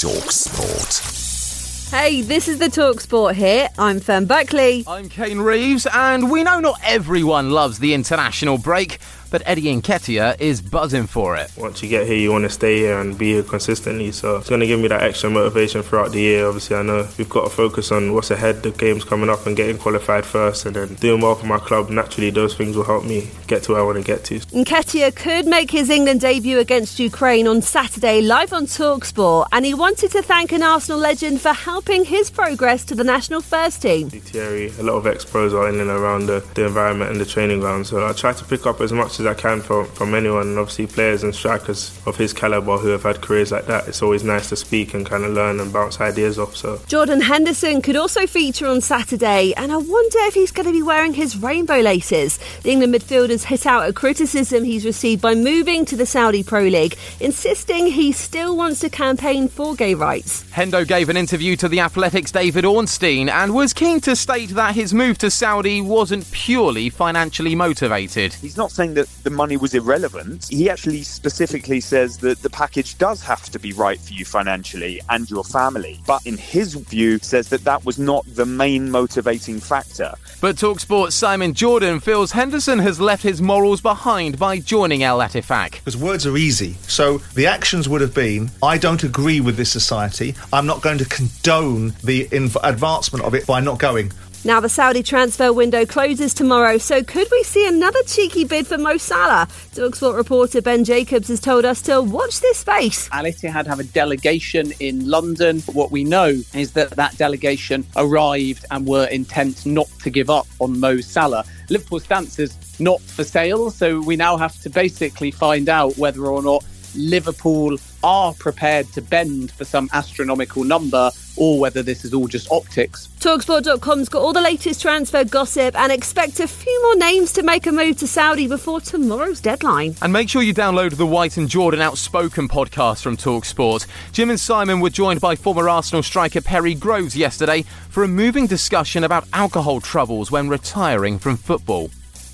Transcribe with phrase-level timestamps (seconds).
[0.00, 1.90] Talk Sport.
[1.90, 3.68] Hey, this is the Talk Sport here.
[3.76, 4.84] I'm Fern Buckley.
[4.86, 10.40] I'm Kane Reeves, and we know not everyone loves the international break, but Eddie Nketiah
[10.40, 11.50] is buzzing for it.
[11.56, 14.12] Once you get here, you want to stay here and be here consistently.
[14.12, 16.46] So it's going to give me that extra motivation throughout the year.
[16.46, 19.56] Obviously, I know we've got to focus on what's ahead, the games coming up, and
[19.56, 21.90] getting qualified first, and then doing well for my club.
[21.90, 24.38] Naturally, those things will help me get to where I want to get to.
[24.40, 29.74] Nketiah could make his England debut against Ukraine on Saturday, live on Talksport, and he
[29.74, 34.10] wanted to thank an Arsenal legend for helping his progress to the national first team.
[34.10, 37.60] Thierry, a lot of ex-pros are in and around the, the environment and the training
[37.60, 40.48] ground, so I try to pick up as much as I can from, from anyone,
[40.48, 43.88] and obviously players and strikers of his calibre who have had careers like that.
[43.88, 46.56] It's always nice to speak and kind of learn and bounce ideas off.
[46.56, 50.72] So Jordan Henderson could also feature on Saturday, and I wonder if he's going to
[50.72, 52.38] be wearing his rainbow laces.
[52.62, 56.62] The England midfielder's hit out at criticism he's received by moving to the Saudi Pro
[56.62, 60.44] League, insisting he still wants to campaign for gay rights.
[60.52, 64.74] Hendo gave an interview to the Athletic's David Ornstein and was keen to state that
[64.74, 68.34] his move to Saudi wasn't purely financially motivated.
[68.34, 70.46] He's not saying that the money was irrelevant.
[70.48, 75.00] He actually specifically says that the package does have to be right for you financially
[75.08, 76.00] and your family.
[76.06, 80.14] But in his view, says that that was not the main motivating factor.
[80.40, 85.72] But Talksport's Simon Jordan feels Henderson has left his morals behind by joining Al Ettifaq.
[85.72, 86.74] Because words are easy.
[86.82, 90.34] So the actions would have been I don't agree with this society.
[90.52, 94.12] I'm not going to condone the inv- advancement of it by not going.
[94.44, 98.78] Now, the Saudi transfer window closes tomorrow, so could we see another cheeky bid for
[98.78, 99.48] Mo Salah?
[99.74, 103.08] Talksport reporter Ben Jacobs has told us to watch this space.
[103.10, 105.58] Al Ittihad have a delegation in London.
[105.72, 110.46] What we know is that that delegation arrived and were intent not to give up
[110.60, 111.44] on Mo Salah.
[111.68, 116.26] Liverpool's stance is not for sale, so we now have to basically find out whether
[116.26, 122.12] or not Liverpool are prepared to bend for some astronomical number or whether this is
[122.12, 123.08] all just optics.
[123.20, 127.66] Talksport.com's got all the latest transfer gossip and expect a few more names to make
[127.66, 129.94] a move to Saudi before tomorrow's deadline.
[130.02, 133.86] And make sure you download the White and Jordan Outspoken podcast from Talksport.
[134.12, 138.46] Jim and Simon were joined by former Arsenal striker Perry Groves yesterday for a moving
[138.46, 141.90] discussion about alcohol troubles when retiring from football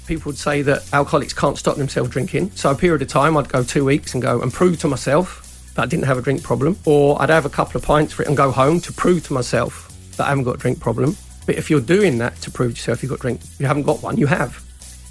[0.06, 2.50] people would say that alcoholics can't stop themselves drinking.
[2.54, 5.43] So a period of time, I'd go two weeks and go and prove to myself
[5.74, 8.22] that I didn't have a drink problem, or I'd have a couple of pints for
[8.22, 11.16] it and go home to prove to myself that I haven't got a drink problem.
[11.46, 14.02] But if you're doing that to prove to yourself you've got drink, you haven't got
[14.02, 14.62] one, you have.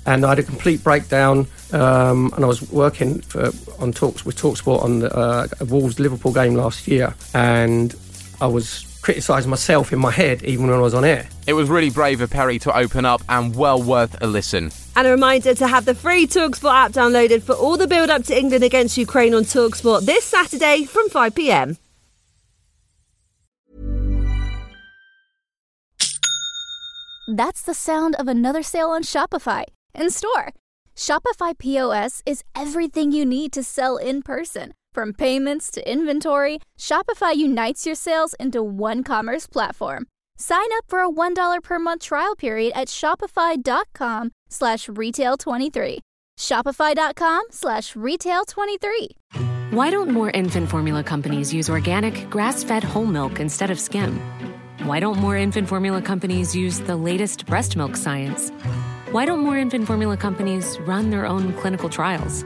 [0.05, 4.35] And I had a complete breakdown, um, and I was working for, on talks with
[4.35, 7.95] Talksport on the uh, Wolves Liverpool game last year, and
[8.41, 11.27] I was criticising myself in my head even when I was on air.
[11.45, 14.71] It was really brave of Perry to open up and well worth a listen.
[14.95, 18.23] And a reminder to have the free Talksport app downloaded for all the build up
[18.25, 21.77] to England against Ukraine on Talksport this Saturday from 5 pm.
[27.27, 29.63] That's the sound of another sale on Shopify
[29.95, 30.53] in store.
[30.95, 34.73] Shopify POS is everything you need to sell in person.
[34.93, 40.05] From payments to inventory, Shopify unites your sales into one commerce platform.
[40.37, 45.97] Sign up for a $1 per month trial period at shopify.com slash retail23.
[46.37, 49.07] Shopify.com slash retail23.
[49.71, 54.19] Why don't more infant formula companies use organic, grass fed whole milk instead of skim?
[54.83, 58.51] Why don't more infant formula companies use the latest breast milk science?
[59.09, 62.45] Why don't more infant formula companies run their own clinical trials?